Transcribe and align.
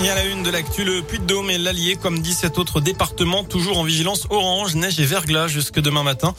Et 0.00 0.08
à 0.08 0.14
la 0.14 0.26
une 0.26 0.44
de 0.44 0.50
l'actu, 0.50 0.84
le 0.84 1.02
Puy-de-Dôme 1.02 1.50
et 1.50 1.58
l'Allier, 1.58 1.96
comme 1.96 2.20
17 2.20 2.58
autres 2.58 2.80
départements, 2.80 3.42
toujours 3.42 3.78
en 3.78 3.82
vigilance 3.82 4.28
orange, 4.30 4.76
neige 4.76 5.00
et 5.00 5.04
verglas 5.04 5.48
jusque 5.48 5.80
demain 5.80 6.04
matin. 6.04 6.36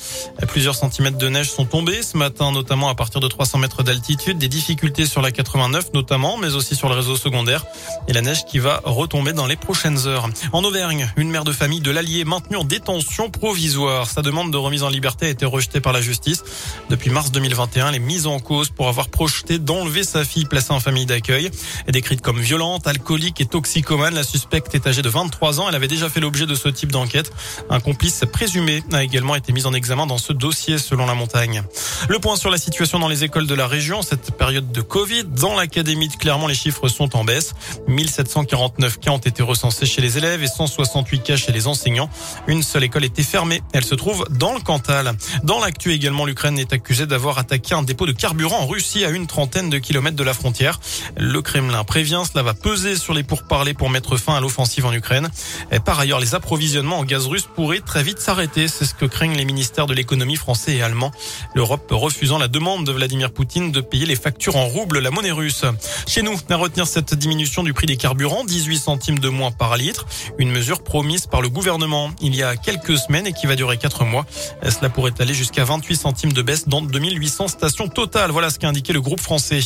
Plusieurs 0.47 0.75
centimètres 0.75 1.17
de 1.17 1.27
neige 1.27 1.51
sont 1.51 1.65
tombés 1.65 2.01
ce 2.01 2.15
matin, 2.15 2.53
notamment 2.53 2.87
à 2.87 2.95
partir 2.95 3.19
de 3.19 3.27
300 3.27 3.57
mètres 3.57 3.83
d'altitude. 3.83 4.37
Des 4.37 4.47
difficultés 4.47 5.05
sur 5.05 5.21
la 5.21 5.31
89 5.31 5.93
notamment, 5.93 6.37
mais 6.37 6.55
aussi 6.55 6.73
sur 6.73 6.87
le 6.87 6.95
réseau 6.95 7.17
secondaire. 7.17 7.65
Et 8.07 8.13
la 8.13 8.21
neige 8.21 8.45
qui 8.45 8.59
va 8.59 8.79
retomber 8.85 9.33
dans 9.33 9.45
les 9.45 9.57
prochaines 9.57 10.07
heures. 10.07 10.29
En 10.53 10.63
Auvergne, 10.63 11.11
une 11.17 11.29
mère 11.29 11.43
de 11.43 11.51
famille 11.51 11.81
de 11.81 11.91
l'Allier 11.91 12.23
maintenue 12.23 12.55
en 12.55 12.63
détention 12.63 13.29
provisoire. 13.29 14.09
Sa 14.09 14.21
demande 14.21 14.53
de 14.53 14.57
remise 14.57 14.83
en 14.83 14.89
liberté 14.89 15.25
a 15.25 15.29
été 15.29 15.45
rejetée 15.45 15.81
par 15.81 15.91
la 15.91 15.99
justice. 15.99 16.45
Depuis 16.89 17.09
mars 17.09 17.29
2021, 17.31 17.91
les 17.91 17.99
mises 17.99 18.25
en 18.25 18.39
cause 18.39 18.69
pour 18.69 18.87
avoir 18.87 19.09
projeté 19.09 19.59
d'enlever 19.59 20.05
sa 20.05 20.23
fille 20.23 20.45
placée 20.45 20.71
en 20.71 20.79
famille 20.79 21.05
d'accueil. 21.05 21.51
Décrite 21.89 22.21
comme 22.21 22.39
violente, 22.39 22.87
alcoolique 22.87 23.41
et 23.41 23.48
toxicomane. 23.49 24.15
La 24.15 24.23
suspecte 24.23 24.73
est 24.75 24.87
âgée 24.87 25.01
de 25.01 25.09
23 25.09 25.59
ans. 25.59 25.69
Elle 25.69 25.75
avait 25.75 25.87
déjà 25.87 26.09
fait 26.09 26.19
l'objet 26.19 26.45
de 26.45 26.55
ce 26.55 26.69
type 26.69 26.91
d'enquête. 26.91 27.31
Un 27.69 27.79
complice 27.79 28.23
présumé 28.31 28.83
a 28.93 29.03
également 29.03 29.35
été 29.35 29.51
mis 29.51 29.65
en 29.65 29.73
examen 29.73 30.05
dans 30.05 30.17
ce 30.17 30.33
dossier 30.33 30.77
selon 30.77 31.05
la 31.05 31.13
montagne. 31.13 31.63
Le 32.07 32.19
point 32.19 32.35
sur 32.35 32.49
la 32.49 32.57
situation 32.57 32.99
dans 32.99 33.07
les 33.07 33.23
écoles 33.23 33.47
de 33.47 33.55
la 33.55 33.67
région, 33.67 34.01
cette 34.01 34.31
période 34.37 34.71
de 34.71 34.81
Covid. 34.81 35.25
Dans 35.25 35.55
l'académie 35.55 36.07
de 36.07 36.15
Clermont, 36.15 36.47
les 36.47 36.55
chiffres 36.55 36.87
sont 36.87 37.15
en 37.15 37.23
baisse. 37.23 37.53
1749 37.87 38.99
cas 38.99 39.11
ont 39.11 39.17
été 39.17 39.43
recensés 39.43 39.85
chez 39.85 40.01
les 40.01 40.17
élèves 40.17 40.43
et 40.43 40.47
168 40.47 41.23
cas 41.23 41.35
chez 41.35 41.51
les 41.51 41.67
enseignants. 41.67 42.09
Une 42.47 42.63
seule 42.63 42.83
école 42.83 43.05
était 43.05 43.23
fermée. 43.23 43.61
Elle 43.73 43.85
se 43.85 43.95
trouve 43.95 44.25
dans 44.29 44.53
le 44.53 44.59
Cantal. 44.59 45.13
Dans 45.43 45.59
l'actu 45.59 45.93
également, 45.93 46.25
l'Ukraine 46.25 46.59
est 46.59 46.73
accusée 46.73 47.05
d'avoir 47.05 47.37
attaqué 47.37 47.73
un 47.73 47.83
dépôt 47.83 48.05
de 48.05 48.11
carburant 48.11 48.59
en 48.59 48.67
Russie 48.67 49.05
à 49.05 49.09
une 49.09 49.27
trentaine 49.27 49.69
de 49.69 49.77
kilomètres 49.77 50.17
de 50.17 50.23
la 50.23 50.33
frontière. 50.33 50.79
Le 51.17 51.41
Kremlin 51.41 51.83
prévient, 51.83 52.21
cela 52.29 52.43
va 52.43 52.53
peser 52.53 52.95
sur 52.95 53.13
les 53.13 53.23
parler 53.43 53.73
pour 53.73 53.89
mettre 53.89 54.17
fin 54.17 54.35
à 54.35 54.39
l'offensive 54.39 54.85
en 54.85 54.93
Ukraine. 54.93 55.29
Et 55.71 55.79
par 55.79 55.99
ailleurs, 55.99 56.19
les 56.19 56.35
approvisionnements 56.35 56.99
en 56.99 57.05
gaz 57.05 57.27
russe 57.27 57.47
pourraient 57.55 57.81
très 57.81 58.03
vite 58.03 58.19
s'arrêter. 58.19 58.67
C'est 58.67 58.85
ce 58.85 58.93
que 58.93 59.05
craignent 59.05 59.35
les 59.35 59.45
ministères 59.45 59.87
de 59.87 59.93
l'économie 59.93 60.35
français 60.35 60.75
et 60.75 60.81
allemand. 60.81 61.11
L'Europe 61.55 61.87
refusant 61.91 62.37
la 62.37 62.47
demande 62.47 62.85
de 62.85 62.91
Vladimir 62.91 63.31
Poutine 63.31 63.71
de 63.71 63.81
payer 63.81 64.05
les 64.05 64.15
factures 64.15 64.55
en 64.55 64.65
roubles, 64.65 64.99
la 64.99 65.11
monnaie 65.11 65.31
russe. 65.31 65.65
Chez 66.07 66.21
nous, 66.21 66.37
à 66.49 66.55
retenir 66.55 66.87
cette 66.87 67.13
diminution 67.13 67.63
du 67.63 67.73
prix 67.73 67.87
des 67.87 67.97
carburants, 67.97 68.43
18 68.43 68.77
centimes 68.77 69.19
de 69.19 69.29
moins 69.29 69.51
par 69.51 69.77
litre, 69.77 70.05
une 70.37 70.51
mesure 70.51 70.83
promise 70.83 71.27
par 71.27 71.41
le 71.41 71.49
gouvernement 71.49 72.11
il 72.21 72.35
y 72.35 72.43
a 72.43 72.55
quelques 72.55 72.97
semaines 72.97 73.27
et 73.27 73.33
qui 73.33 73.47
va 73.47 73.55
durer 73.55 73.77
4 73.77 74.05
mois. 74.05 74.25
Cela 74.63 74.89
pourrait 74.89 75.13
aller 75.19 75.33
jusqu'à 75.33 75.63
28 75.63 75.95
centimes 75.95 76.33
de 76.33 76.41
baisse 76.41 76.67
dans 76.67 76.81
2800 76.81 77.47
stations 77.47 77.87
totales. 77.87 78.31
Voilà 78.31 78.49
ce 78.49 78.59
qu'a 78.59 78.67
indiqué 78.67 78.93
le 78.93 79.01
groupe 79.01 79.19
français. 79.19 79.61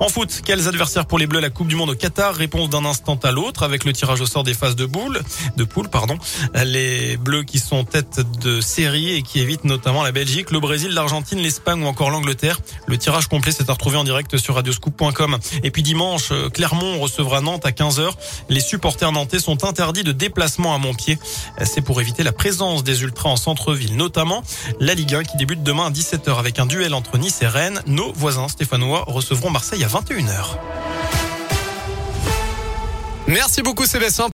En 0.00 0.08
foot, 0.08 0.42
quels 0.44 0.68
adversaires 0.68 1.06
pour 1.06 1.18
les 1.18 1.26
Bleus 1.26 1.40
la 1.40 1.50
Coupe 1.50 1.68
du 1.68 1.76
Monde 1.76 1.90
au 1.90 1.94
Qatar 1.94 2.34
Réponse 2.34 2.70
d'un 2.70 2.84
instant 2.84 3.18
à 3.22 3.30
l'autre 3.30 3.62
avec 3.62 3.84
le 3.84 3.92
tirage 3.92 4.20
au 4.20 4.26
sort 4.26 4.44
des 4.44 4.54
phases 4.54 4.76
de 4.76 4.86
boule, 4.86 5.20
de 5.56 5.64
poule, 5.64 5.88
pardon. 5.88 6.18
Les 6.54 7.16
Bleus 7.16 7.44
qui 7.44 7.58
sont 7.58 7.84
tête 7.84 8.20
de 8.40 8.60
série 8.60 9.14
et 9.14 9.22
qui 9.22 9.40
évitent 9.40 9.64
notamment 9.64 10.02
la 10.02 10.12
Belgique, 10.12 10.50
le 10.50 10.60
Brésil, 10.60 10.92
l'Argentine, 10.92 11.38
l'Espagne 11.38 11.82
ou 11.82 11.86
encore 11.86 12.10
l'Angleterre. 12.10 12.60
Le 12.86 12.98
tirage 12.98 13.28
complet 13.28 13.52
s'est 13.52 13.70
à 13.70 13.72
retrouver 13.72 13.96
en 13.96 14.04
direct 14.04 14.36
sur 14.36 14.54
radioscoop.com. 14.54 15.38
Et 15.62 15.70
puis 15.70 15.82
dimanche, 15.82 16.32
Clermont 16.52 16.98
recevra 16.98 17.40
Nantes 17.40 17.66
à 17.66 17.70
15h. 17.70 18.10
Les 18.48 18.60
supporters 18.60 19.12
nantais 19.12 19.40
sont 19.40 19.64
interdits 19.64 20.04
de 20.04 20.12
déplacement 20.12 20.74
à 20.74 20.78
Montpied. 20.78 21.18
C'est 21.64 21.82
pour 21.82 22.00
éviter 22.00 22.22
la 22.22 22.32
présence 22.32 22.84
des 22.84 23.02
ultras 23.02 23.30
en 23.30 23.36
centre-ville, 23.36 23.96
notamment 23.96 24.42
la 24.80 24.94
Ligue 24.94 25.14
1 25.14 25.24
qui 25.24 25.36
débute 25.36 25.62
demain 25.62 25.86
à 25.86 25.90
17h 25.90 26.38
avec 26.38 26.58
un 26.58 26.66
duel 26.66 26.94
entre 26.94 27.18
Nice 27.18 27.42
et 27.42 27.46
Rennes. 27.46 27.82
Nos 27.86 28.12
voisins 28.12 28.48
stéphanois 28.48 29.04
recevront 29.06 29.50
Marseille 29.78 29.84
à 29.84 29.88
21h. 29.88 30.58
Merci 33.28 33.62
beaucoup 33.62 33.86
Sébastien. 33.86 34.26